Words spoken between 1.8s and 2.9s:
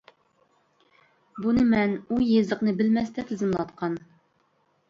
ئۇ يېزىقنى